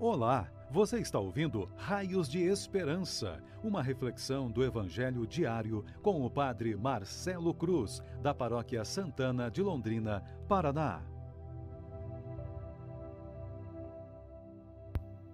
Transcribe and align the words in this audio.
Olá, 0.00 0.50
você 0.72 0.98
está 0.98 1.20
ouvindo 1.20 1.70
Raios 1.76 2.28
de 2.28 2.40
Esperança, 2.42 3.40
uma 3.62 3.80
reflexão 3.80 4.50
do 4.50 4.64
Evangelho 4.64 5.24
diário 5.24 5.84
com 6.02 6.26
o 6.26 6.28
Padre 6.28 6.74
Marcelo 6.74 7.54
Cruz, 7.54 8.02
da 8.20 8.34
Paróquia 8.34 8.84
Santana 8.84 9.48
de 9.48 9.62
Londrina, 9.62 10.20
Paraná. 10.48 11.00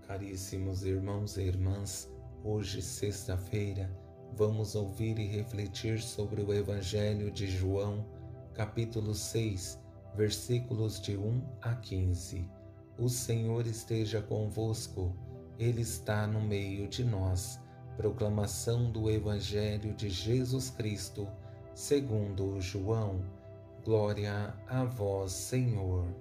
Caríssimos 0.07 0.85
irmãos 0.85 1.39
e 1.39 1.43
irmãs, 1.45 2.13
hoje, 2.45 2.83
sexta-feira, 2.83 3.91
vamos 4.35 4.75
ouvir 4.75 5.19
e 5.19 5.27
refletir 5.27 6.03
sobre 6.03 6.43
o 6.43 6.53
Evangelho 6.53 7.31
de 7.31 7.47
João, 7.47 8.07
capítulo 8.53 9.15
6, 9.15 9.81
versículos 10.15 11.01
de 11.01 11.17
1 11.17 11.43
a 11.63 11.75
15 11.77 12.60
o 13.01 13.09
Senhor 13.09 13.67
esteja 13.67 14.21
convosco, 14.21 15.17
Ele 15.59 15.81
está 15.81 16.27
no 16.27 16.39
meio 16.39 16.87
de 16.87 17.03
nós. 17.03 17.59
Proclamação 17.97 18.93
do 18.93 19.11
Evangelho 19.11 19.95
de 19.95 20.11
Jesus 20.11 20.69
Cristo, 20.69 21.27
segundo 21.75 22.61
João. 22.61 23.25
Glória 23.83 24.55
a 24.69 24.85
vós, 24.85 25.33
Senhor. 25.33 26.15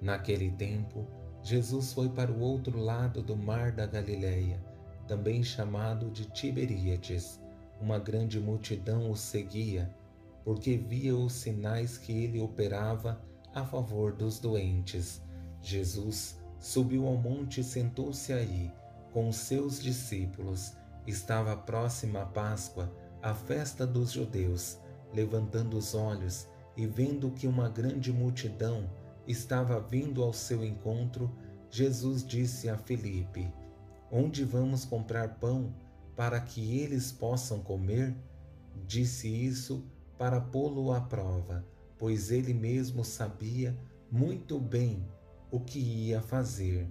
Naquele 0.00 0.50
tempo, 0.52 1.06
Jesus 1.42 1.92
foi 1.92 2.08
para 2.08 2.32
o 2.32 2.40
outro 2.40 2.78
lado 2.78 3.22
do 3.22 3.36
mar 3.36 3.70
da 3.70 3.86
Galileia, 3.86 4.58
também 5.06 5.42
chamado 5.42 6.10
de 6.10 6.24
Tiberíades. 6.30 7.38
Uma 7.78 7.98
grande 7.98 8.40
multidão 8.40 9.10
o 9.10 9.16
seguia, 9.16 9.94
porque 10.42 10.78
via 10.78 11.14
os 11.14 11.34
sinais 11.34 11.98
que 11.98 12.12
ele 12.12 12.40
operava 12.40 13.20
a 13.58 13.64
favor 13.64 14.12
dos 14.12 14.38
doentes. 14.38 15.20
Jesus 15.60 16.38
subiu 16.60 17.06
ao 17.06 17.16
monte 17.16 17.60
e 17.60 17.64
sentou-se 17.64 18.32
aí 18.32 18.72
com 19.12 19.28
os 19.28 19.36
seus 19.36 19.80
discípulos. 19.82 20.74
Estava 21.06 21.56
próxima 21.56 22.22
a 22.22 22.26
Páscoa, 22.26 22.92
a 23.22 23.34
festa 23.34 23.86
dos 23.86 24.12
judeus. 24.12 24.78
Levantando 25.12 25.76
os 25.76 25.94
olhos 25.94 26.46
e 26.76 26.86
vendo 26.86 27.30
que 27.30 27.46
uma 27.46 27.68
grande 27.68 28.12
multidão 28.12 28.88
estava 29.26 29.80
vindo 29.80 30.22
ao 30.22 30.32
seu 30.32 30.64
encontro, 30.64 31.34
Jesus 31.70 32.24
disse 32.24 32.68
a 32.68 32.76
Filipe: 32.76 33.52
Onde 34.10 34.44
vamos 34.44 34.84
comprar 34.84 35.36
pão 35.40 35.74
para 36.14 36.40
que 36.40 36.78
eles 36.78 37.10
possam 37.10 37.60
comer? 37.60 38.14
Disse 38.86 39.28
isso 39.28 39.84
para 40.18 40.40
pô-lo 40.40 40.92
à 40.92 41.00
prova 41.00 41.64
pois 41.98 42.30
ele 42.30 42.54
mesmo 42.54 43.04
sabia 43.04 43.76
muito 44.10 44.58
bem 44.58 45.06
o 45.50 45.60
que 45.60 45.78
ia 45.78 46.20
fazer. 46.20 46.88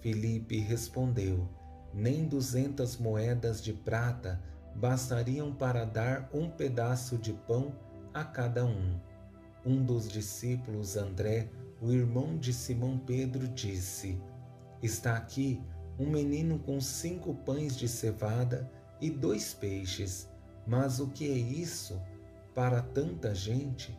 Filipe 0.00 0.58
respondeu: 0.58 1.48
Nem 1.92 2.26
duzentas 2.26 2.96
moedas 2.96 3.62
de 3.62 3.72
prata 3.72 4.42
bastariam 4.74 5.54
para 5.54 5.84
dar 5.84 6.28
um 6.32 6.48
pedaço 6.48 7.16
de 7.18 7.32
pão 7.32 7.74
a 8.12 8.24
cada 8.24 8.64
um. 8.64 8.98
Um 9.64 9.82
dos 9.84 10.08
discípulos, 10.08 10.96
André, 10.96 11.50
o 11.80 11.90
irmão 11.92 12.38
de 12.38 12.52
Simão 12.52 12.98
Pedro, 12.98 13.46
disse: 13.48 14.20
Está 14.82 15.16
aqui 15.16 15.62
um 15.98 16.10
menino 16.10 16.58
com 16.58 16.80
cinco 16.80 17.34
pães 17.34 17.76
de 17.76 17.86
cevada 17.86 18.70
e 19.00 19.10
dois 19.10 19.52
peixes. 19.52 20.28
Mas 20.66 21.00
o 21.00 21.08
que 21.08 21.30
é 21.30 21.36
isso 21.36 22.00
para 22.54 22.80
tanta 22.80 23.34
gente? 23.34 23.98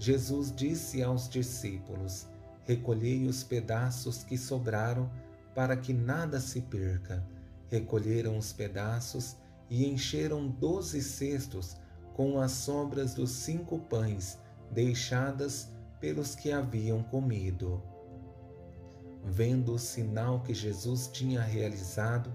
Jesus 0.00 0.50
disse 0.50 1.02
aos 1.02 1.28
discípulos: 1.28 2.26
Recolhei 2.64 3.26
os 3.26 3.44
pedaços 3.44 4.24
que 4.24 4.38
sobraram, 4.38 5.10
para 5.54 5.76
que 5.76 5.92
nada 5.92 6.40
se 6.40 6.62
perca. 6.62 7.22
Recolheram 7.68 8.38
os 8.38 8.50
pedaços 8.50 9.36
e 9.68 9.84
encheram 9.84 10.48
doze 10.48 11.02
cestos 11.02 11.76
com 12.14 12.40
as 12.40 12.50
sobras 12.52 13.12
dos 13.12 13.28
cinco 13.30 13.78
pães 13.78 14.38
deixadas 14.70 15.68
pelos 16.00 16.34
que 16.34 16.50
haviam 16.50 17.02
comido. 17.02 17.82
Vendo 19.22 19.74
o 19.74 19.78
sinal 19.78 20.40
que 20.40 20.54
Jesus 20.54 21.08
tinha 21.08 21.42
realizado, 21.42 22.32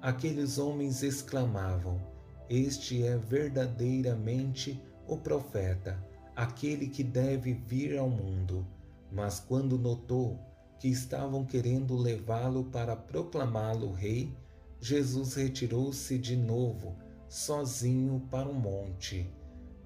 aqueles 0.00 0.56
homens 0.56 1.02
exclamavam: 1.02 2.00
Este 2.48 3.02
é 3.02 3.16
verdadeiramente 3.16 4.80
o 5.08 5.16
profeta 5.16 6.06
aquele 6.38 6.86
que 6.86 7.02
deve 7.02 7.52
vir 7.52 7.98
ao 7.98 8.08
mundo. 8.08 8.64
Mas 9.10 9.40
quando 9.40 9.76
notou 9.76 10.38
que 10.78 10.86
estavam 10.86 11.44
querendo 11.44 11.96
levá-lo 11.96 12.62
para 12.66 12.94
proclamá-lo 12.94 13.90
rei, 13.90 14.32
Jesus 14.80 15.34
retirou-se 15.34 16.16
de 16.16 16.36
novo, 16.36 16.94
sozinho 17.28 18.22
para 18.30 18.48
o 18.48 18.54
monte. 18.54 19.28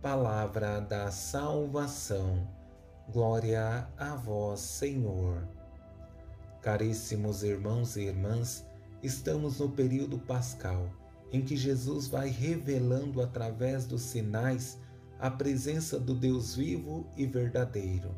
Palavra 0.03 0.79
da 0.79 1.11
salvação. 1.11 2.47
Glória 3.11 3.89
a 3.97 4.15
vós, 4.15 4.61
Senhor. 4.61 5.49
Caríssimos 6.61 7.43
irmãos 7.43 7.97
e 7.97 8.03
irmãs, 8.03 8.67
estamos 9.03 9.59
no 9.59 9.71
período 9.71 10.19
pascal, 10.19 10.87
em 11.33 11.41
que 11.41 11.57
Jesus 11.57 12.09
vai 12.09 12.29
revelando 12.29 13.23
através 13.23 13.87
dos 13.87 14.03
sinais 14.03 14.81
a 15.22 15.31
presença 15.31 16.00
do 16.00 16.16
Deus 16.16 16.56
vivo 16.56 17.06
e 17.16 17.25
verdadeiro. 17.27 18.12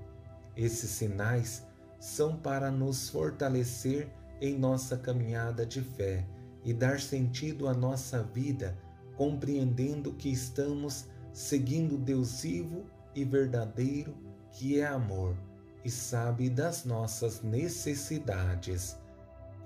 Esses 0.56 0.88
sinais 0.88 1.62
são 2.00 2.34
para 2.34 2.70
nos 2.70 3.10
fortalecer 3.10 4.08
em 4.40 4.58
nossa 4.58 4.96
caminhada 4.96 5.66
de 5.66 5.82
fé 5.82 6.26
e 6.64 6.72
dar 6.72 6.98
sentido 6.98 7.68
à 7.68 7.74
nossa 7.74 8.22
vida, 8.22 8.74
compreendendo 9.18 10.14
que 10.14 10.30
estamos 10.30 11.04
seguindo 11.30 11.98
Deus 11.98 12.40
vivo 12.40 12.86
e 13.14 13.22
verdadeiro, 13.22 14.16
que 14.50 14.80
é 14.80 14.86
amor 14.86 15.36
e 15.84 15.90
sabe 15.90 16.48
das 16.48 16.86
nossas 16.86 17.42
necessidades. 17.42 18.96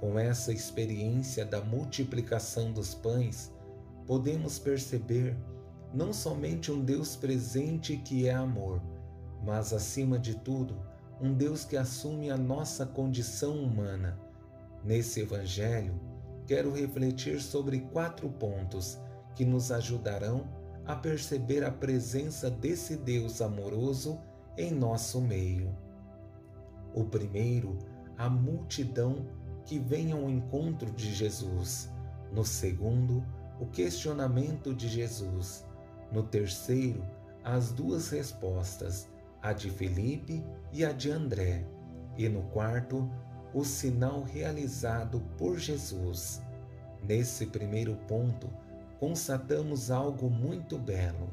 Com 0.00 0.18
essa 0.18 0.52
experiência 0.52 1.44
da 1.44 1.60
multiplicação 1.60 2.72
dos 2.72 2.96
pães, 2.96 3.52
podemos 4.08 4.58
perceber 4.58 5.36
não 5.92 6.12
somente 6.12 6.70
um 6.70 6.84
Deus 6.84 7.16
presente 7.16 7.96
que 7.96 8.28
é 8.28 8.34
amor, 8.34 8.82
mas 9.44 9.72
acima 9.72 10.18
de 10.18 10.34
tudo, 10.34 10.76
um 11.20 11.32
Deus 11.32 11.64
que 11.64 11.76
assume 11.76 12.30
a 12.30 12.36
nossa 12.36 12.86
condição 12.86 13.56
humana. 13.56 14.18
Nesse 14.84 15.20
Evangelho, 15.20 15.98
quero 16.46 16.72
refletir 16.72 17.40
sobre 17.40 17.80
quatro 17.80 18.28
pontos 18.28 18.98
que 19.34 19.44
nos 19.44 19.72
ajudarão 19.72 20.46
a 20.86 20.94
perceber 20.94 21.64
a 21.64 21.70
presença 21.70 22.50
desse 22.50 22.96
Deus 22.96 23.42
amoroso 23.42 24.18
em 24.56 24.70
nosso 24.70 25.20
meio. 25.20 25.76
O 26.94 27.04
primeiro, 27.04 27.78
a 28.16 28.28
multidão 28.28 29.26
que 29.64 29.78
vem 29.78 30.12
ao 30.12 30.30
encontro 30.30 30.90
de 30.90 31.12
Jesus. 31.14 31.90
No 32.32 32.44
segundo, 32.44 33.22
o 33.60 33.66
questionamento 33.66 34.74
de 34.74 34.88
Jesus. 34.88 35.67
No 36.10 36.22
terceiro, 36.22 37.04
as 37.44 37.70
duas 37.70 38.10
respostas, 38.10 39.08
a 39.42 39.52
de 39.52 39.70
Felipe 39.70 40.44
e 40.72 40.84
a 40.84 40.92
de 40.92 41.10
André. 41.10 41.64
E 42.16 42.28
no 42.28 42.42
quarto, 42.44 43.08
o 43.54 43.64
sinal 43.64 44.22
realizado 44.22 45.20
por 45.36 45.58
Jesus. 45.58 46.42
Nesse 47.02 47.46
primeiro 47.46 47.94
ponto, 48.08 48.48
constatamos 48.98 49.90
algo 49.90 50.28
muito 50.28 50.78
belo. 50.78 51.30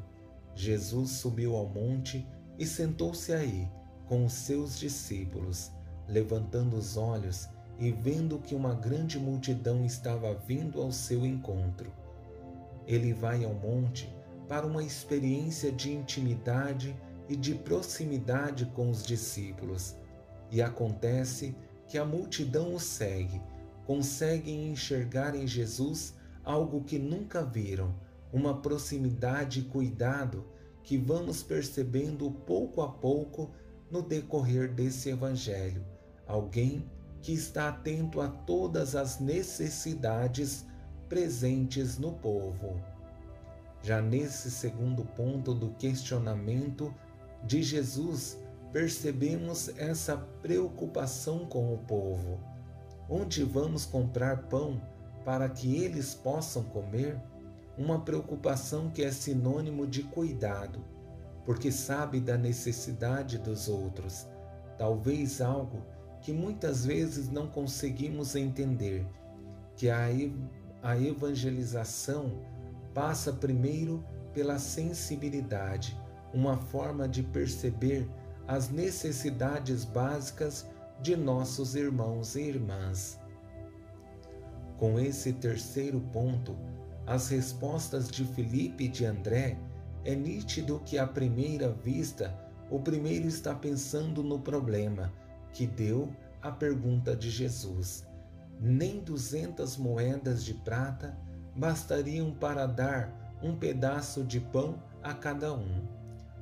Jesus 0.54 1.12
subiu 1.12 1.56
ao 1.56 1.68
monte 1.68 2.28
e 2.58 2.66
sentou-se 2.66 3.34
aí 3.34 3.70
com 4.08 4.26
os 4.26 4.34
seus 4.34 4.78
discípulos, 4.78 5.72
levantando 6.08 6.76
os 6.76 6.96
olhos 6.96 7.50
e 7.80 7.92
vendo 7.92 8.40
que 8.40 8.56
uma 8.56 8.74
grande 8.74 9.20
multidão 9.20 9.84
estava 9.84 10.34
vindo 10.34 10.82
ao 10.82 10.92
seu 10.92 11.26
encontro. 11.26 11.92
Ele 12.86 13.14
vai 13.14 13.44
ao 13.44 13.54
monte 13.54 14.14
para 14.48 14.66
uma 14.66 14.84
experiência 14.84 15.72
de 15.72 15.92
intimidade 15.92 16.96
e 17.28 17.36
de 17.36 17.56
proximidade 17.56 18.66
com 18.68 18.90
os 18.90 19.04
discípulos. 19.04 19.96
E 20.52 20.62
acontece 20.62 21.56
que 21.88 21.98
a 21.98 22.06
multidão 22.06 22.74
o 22.74 22.80
segue, 22.80 23.42
conseguem 23.86 24.72
enxergar 24.72 25.36
em 25.36 25.48
Jesus 25.48 26.16
algo 26.44 26.84
que 26.84 27.00
nunca 27.00 27.44
viram, 27.44 27.96
uma 28.32 28.62
proximidade 28.62 29.62
e 29.62 29.64
cuidado 29.64 30.46
que 30.84 30.98
vamos 30.98 31.42
percebendo 31.42 32.30
pouco 32.30 32.82
a 32.82 32.90
pouco 32.90 33.52
no 33.90 34.02
decorrer 34.02 34.72
desse 34.72 35.10
Evangelho. 35.10 35.84
Alguém 36.28 36.90
que 37.22 37.34
está 37.34 37.70
atento 37.70 38.22
a 38.22 38.28
todas 38.28 38.96
as 38.96 39.20
necessidades 39.20 40.66
presentes 41.10 41.98
no 41.98 42.14
povo. 42.14 42.80
Já 43.86 44.02
nesse 44.02 44.50
segundo 44.50 45.06
ponto 45.06 45.54
do 45.54 45.70
questionamento 45.76 46.92
de 47.44 47.62
Jesus, 47.62 48.36
percebemos 48.74 49.70
essa 49.78 50.18
preocupação 50.18 51.46
com 51.46 51.72
o 51.72 51.78
povo. 51.78 52.40
Onde 53.08 53.44
vamos 53.44 53.86
comprar 53.86 54.48
pão 54.48 54.82
para 55.24 55.48
que 55.48 55.84
eles 55.84 56.16
possam 56.16 56.64
comer? 56.64 57.22
Uma 57.78 58.02
preocupação 58.02 58.90
que 58.90 59.04
é 59.04 59.12
sinônimo 59.12 59.86
de 59.86 60.02
cuidado, 60.02 60.84
porque 61.46 61.72
sabe 61.72 62.20
da 62.20 62.36
necessidade 62.36 63.38
dos 63.38 63.68
outros, 63.68 64.26
talvez 64.80 65.42
algo 65.42 65.84
que 66.22 66.34
muitas 66.34 66.88
vezes 66.88 67.30
não 67.30 67.46
conseguimos 67.46 68.36
entender, 68.36 69.06
que 69.78 69.92
a, 69.92 70.08
a 70.82 71.00
evangelização 71.00 72.55
passa 72.96 73.34
primeiro 73.34 74.04
pela 74.34 74.58
sensibilidade, 74.58 76.00
uma 76.34 76.58
forma 76.58 77.08
de 77.08 77.22
perceber 77.22 78.10
as 78.48 78.70
necessidades 78.70 79.84
básicas 79.84 80.66
de 81.02 81.16
nossos 81.16 81.76
irmãos 81.76 82.36
e 82.36 82.42
irmãs. 82.42 83.20
Com 84.78 84.98
esse 84.98 85.34
terceiro 85.34 86.00
ponto, 86.14 86.56
as 87.06 87.30
respostas 87.30 88.08
de 88.08 88.24
Felipe 88.24 88.86
e 88.86 88.88
de 88.88 89.06
André, 89.06 89.58
é 90.06 90.16
nítido 90.16 90.82
que 90.86 90.98
à 90.98 91.06
primeira 91.06 91.72
vista 91.72 92.34
o 92.70 92.80
primeiro 92.80 93.28
está 93.28 93.54
pensando 93.54 94.24
no 94.24 94.40
problema 94.40 95.12
que 95.52 95.68
deu 95.68 96.10
a 96.42 96.52
pergunta 96.52 97.16
de 97.16 97.30
Jesus. 97.30 98.08
Nem 98.60 99.00
duzentas 99.02 99.76
moedas 99.76 100.46
de 100.46 100.54
prata 100.54 101.18
bastariam 101.56 102.32
para 102.34 102.66
dar 102.66 103.38
um 103.42 103.56
pedaço 103.56 104.24
de 104.24 104.40
pão 104.40 104.82
a 105.02 105.14
cada 105.14 105.54
um. 105.54 105.88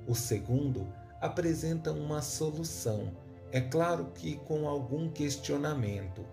O 0.07 0.15
segundo 0.15 0.88
apresenta 1.21 1.92
uma 1.92 2.21
solução, 2.21 3.12
é 3.51 3.62
claro 3.62 4.12
que 4.15 4.38
com 4.38 4.68
algum 4.68 5.10
questionamento. 5.10 6.25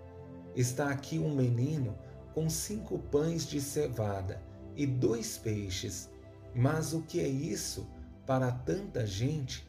Está 0.56 0.90
aqui 0.90 1.18
um 1.18 1.34
menino 1.34 1.96
com 2.34 2.48
cinco 2.48 2.98
pães 2.98 3.46
de 3.46 3.60
cevada 3.60 4.42
e 4.74 4.86
dois 4.86 5.36
peixes. 5.36 6.10
Mas 6.54 6.92
o 6.92 7.02
que 7.02 7.20
é 7.20 7.28
isso 7.28 7.86
para 8.26 8.50
tanta 8.50 9.06
gente? 9.06 9.68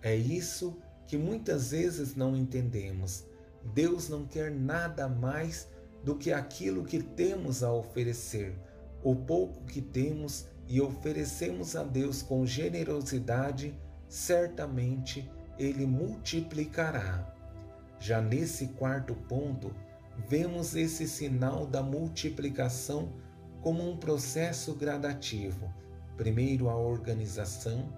É 0.00 0.14
isso 0.14 0.78
que 1.06 1.18
muitas 1.18 1.72
vezes 1.72 2.14
não 2.14 2.36
entendemos. 2.36 3.24
Deus 3.74 4.08
não 4.08 4.24
quer 4.24 4.50
nada 4.50 5.08
mais 5.08 5.68
do 6.06 6.14
que 6.14 6.32
aquilo 6.32 6.84
que 6.84 7.02
temos 7.02 7.64
a 7.64 7.72
oferecer, 7.72 8.56
o 9.02 9.16
pouco 9.16 9.64
que 9.64 9.82
temos 9.82 10.46
e 10.68 10.80
oferecemos 10.80 11.74
a 11.74 11.82
Deus 11.82 12.22
com 12.22 12.46
generosidade, 12.46 13.76
certamente 14.08 15.28
Ele 15.58 15.84
multiplicará. 15.84 17.34
Já 17.98 18.20
nesse 18.20 18.68
quarto 18.68 19.16
ponto, 19.28 19.74
vemos 20.28 20.76
esse 20.76 21.08
sinal 21.08 21.66
da 21.66 21.82
multiplicação 21.82 23.12
como 23.60 23.90
um 23.90 23.96
processo 23.96 24.74
gradativo. 24.74 25.74
Primeiro 26.16 26.70
a 26.70 26.76
organização, 26.76 27.92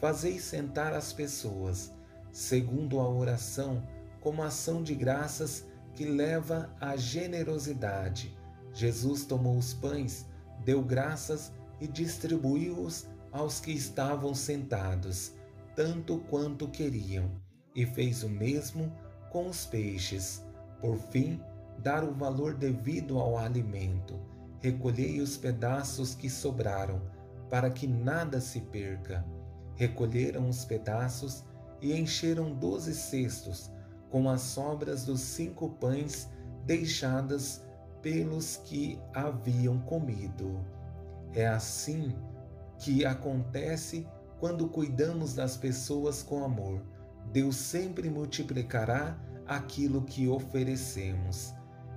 fazeis 0.00 0.42
sentar 0.42 0.92
as 0.92 1.12
pessoas. 1.12 1.92
Segundo 2.32 2.98
a 2.98 3.08
oração, 3.08 3.80
como 4.20 4.42
ação 4.42 4.82
de 4.82 4.96
graças 4.96 5.64
que 5.94 6.04
leva 6.04 6.70
à 6.80 6.96
generosidade. 6.96 8.36
Jesus 8.72 9.24
tomou 9.24 9.56
os 9.56 9.72
pães, 9.72 10.26
deu 10.64 10.82
graças 10.82 11.52
e 11.80 11.86
distribuiu-os 11.86 13.06
aos 13.30 13.60
que 13.60 13.72
estavam 13.72 14.34
sentados, 14.34 15.32
tanto 15.76 16.18
quanto 16.30 16.68
queriam, 16.68 17.30
e 17.74 17.86
fez 17.86 18.22
o 18.22 18.28
mesmo 18.28 18.92
com 19.30 19.48
os 19.48 19.66
peixes. 19.66 20.42
Por 20.80 20.98
fim, 20.98 21.40
dar 21.78 22.04
o 22.04 22.12
valor 22.12 22.54
devido 22.54 23.18
ao 23.18 23.36
alimento. 23.36 24.18
Recolhei 24.60 25.20
os 25.20 25.36
pedaços 25.36 26.14
que 26.14 26.30
sobraram, 26.30 27.00
para 27.50 27.70
que 27.70 27.86
nada 27.86 28.40
se 28.40 28.60
perca. 28.60 29.24
Recolheram 29.76 30.48
os 30.48 30.64
pedaços 30.64 31.44
e 31.80 31.92
encheram 31.92 32.54
doze 32.54 32.94
cestos 32.94 33.70
com 34.14 34.30
as 34.30 34.42
sobras 34.42 35.04
dos 35.04 35.20
cinco 35.22 35.70
pães 35.70 36.30
deixadas 36.64 37.64
pelos 38.00 38.58
que 38.58 38.96
haviam 39.12 39.80
comido. 39.80 40.64
É 41.32 41.48
assim 41.48 42.14
que 42.78 43.04
acontece 43.04 44.06
quando 44.38 44.68
cuidamos 44.68 45.34
das 45.34 45.56
pessoas 45.56 46.22
com 46.22 46.44
amor. 46.44 46.80
Deus 47.32 47.56
sempre 47.56 48.08
multiplicará 48.08 49.18
aquilo 49.48 50.02
que 50.02 50.28
oferecemos. 50.28 51.52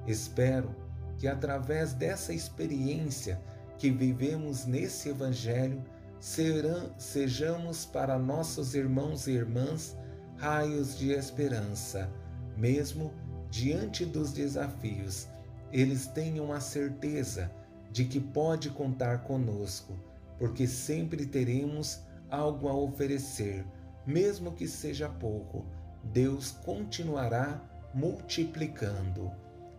Espero 0.08 0.76
que 1.20 1.28
através 1.28 1.94
dessa 1.94 2.34
experiência 2.34 3.40
que 3.78 3.92
vivemos 3.92 4.66
nesse 4.66 5.10
Evangelho, 5.10 5.84
serão, 6.20 6.90
sejamos 6.98 7.86
para 7.86 8.18
nossos 8.18 8.74
irmãos 8.74 9.28
e 9.28 9.34
irmãs 9.34 9.96
raios 10.38 10.98
de 10.98 11.12
esperança, 11.12 12.10
mesmo 12.56 13.14
diante 13.50 14.06
dos 14.06 14.32
desafios. 14.32 15.28
Eles 15.72 16.08
tenham 16.08 16.54
a 16.54 16.60
certeza 16.60 17.52
de 17.92 18.06
que 18.06 18.20
pode 18.20 18.70
contar 18.70 19.24
conosco, 19.24 19.94
porque 20.38 20.68
sempre 20.68 21.26
teremos 21.26 22.02
algo 22.30 22.68
a 22.68 22.74
oferecer, 22.74 23.66
mesmo 24.06 24.52
que 24.52 24.68
seja 24.68 25.10
pouco. 25.10 25.66
Deus 26.04 26.52
continuará 26.52 27.62
multiplicando. 27.94 29.32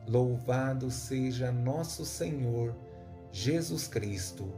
Louvado 0.07 0.91
seja 0.91 1.53
nosso 1.53 2.05
Senhor 2.05 2.75
Jesus 3.31 3.87
Cristo, 3.87 4.53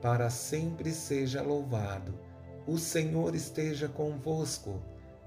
para 0.00 0.30
sempre 0.30 0.92
seja 0.92 1.42
louvado. 1.42 2.18
O 2.66 2.78
Senhor 2.78 3.34
esteja 3.34 3.88
convosco, 3.88 4.80